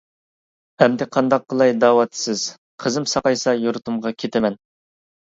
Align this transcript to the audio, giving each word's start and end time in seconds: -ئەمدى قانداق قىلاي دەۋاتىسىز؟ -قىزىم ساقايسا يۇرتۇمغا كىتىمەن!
-ئەمدى 0.77 1.07
قانداق 1.17 1.43
قىلاي 1.53 1.73
دەۋاتىسىز؟ 1.83 2.45
-قىزىم 2.85 3.05
ساقايسا 3.13 3.55
يۇرتۇمغا 3.67 4.15
كىتىمەن! 4.23 4.59